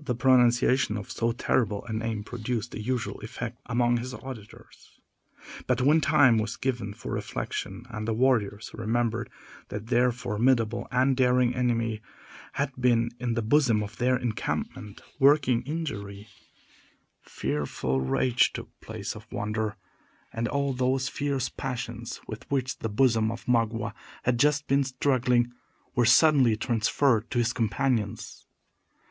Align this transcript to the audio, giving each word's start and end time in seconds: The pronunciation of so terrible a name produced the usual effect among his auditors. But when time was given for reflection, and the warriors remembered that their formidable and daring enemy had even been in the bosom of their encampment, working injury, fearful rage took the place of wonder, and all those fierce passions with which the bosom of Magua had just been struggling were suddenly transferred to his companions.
The 0.00 0.14
pronunciation 0.14 0.96
of 0.96 1.10
so 1.10 1.32
terrible 1.32 1.84
a 1.84 1.92
name 1.92 2.22
produced 2.24 2.70
the 2.70 2.80
usual 2.80 3.20
effect 3.20 3.58
among 3.66 3.96
his 3.98 4.14
auditors. 4.14 4.98
But 5.66 5.82
when 5.82 6.00
time 6.00 6.38
was 6.38 6.56
given 6.56 6.94
for 6.94 7.12
reflection, 7.12 7.84
and 7.90 8.06
the 8.08 8.14
warriors 8.14 8.70
remembered 8.72 9.28
that 9.70 9.88
their 9.88 10.10
formidable 10.12 10.86
and 10.92 11.14
daring 11.16 11.52
enemy 11.54 12.00
had 12.52 12.68
even 12.68 12.80
been 12.80 13.10
in 13.20 13.34
the 13.34 13.42
bosom 13.42 13.82
of 13.82 13.96
their 13.98 14.16
encampment, 14.16 15.02
working 15.18 15.62
injury, 15.64 16.28
fearful 17.20 18.00
rage 18.00 18.52
took 18.54 18.70
the 18.78 18.86
place 18.86 19.14
of 19.16 19.30
wonder, 19.32 19.76
and 20.32 20.46
all 20.48 20.72
those 20.72 21.08
fierce 21.08 21.48
passions 21.50 22.20
with 22.26 22.48
which 22.50 22.78
the 22.78 22.88
bosom 22.88 23.30
of 23.32 23.46
Magua 23.46 23.92
had 24.22 24.38
just 24.38 24.68
been 24.68 24.84
struggling 24.84 25.52
were 25.96 26.06
suddenly 26.06 26.56
transferred 26.56 27.28
to 27.32 27.38
his 27.38 27.52
companions. 27.52 28.44